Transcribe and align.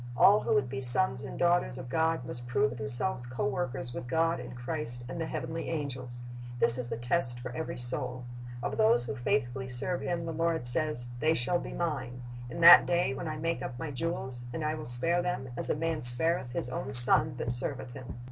All 0.17 0.39
who 0.39 0.55
would 0.55 0.67
be 0.67 0.79
sons 0.81 1.23
and 1.23 1.37
daughters 1.37 1.77
of 1.77 1.87
God 1.87 2.25
must 2.25 2.47
prove 2.47 2.75
themselves 2.77 3.27
co 3.27 3.45
workers 3.45 3.93
with 3.93 4.07
God 4.07 4.39
and 4.39 4.55
Christ 4.55 5.03
and 5.07 5.21
the 5.21 5.27
heavenly 5.27 5.69
angels. 5.69 6.21
This 6.59 6.79
is 6.79 6.89
the 6.89 6.97
test 6.97 7.39
for 7.39 7.51
every 7.51 7.77
soul. 7.77 8.25
Of 8.63 8.77
those 8.77 9.05
who 9.05 9.15
faithfully 9.15 9.67
serve 9.67 10.01
Him 10.01 10.25
the 10.25 10.33
Lord 10.33 10.65
says, 10.65 11.09
"They 11.19 11.35
shall 11.35 11.59
be 11.59 11.73
Mine... 11.73 12.23
in 12.49 12.61
that 12.61 12.87
day 12.87 13.13
when 13.13 13.27
I 13.27 13.37
make 13.37 13.61
up 13.61 13.77
My 13.77 13.91
jewels; 13.91 14.41
and 14.51 14.65
I 14.65 14.73
will 14.73 14.85
spare 14.85 15.21
them, 15.21 15.49
as 15.55 15.69
a 15.69 15.75
man 15.75 16.01
spareth 16.01 16.53
his 16.53 16.67
own 16.67 16.93
son 16.93 17.35
that 17.37 17.51
serveth 17.51 17.91
him." 17.91 18.17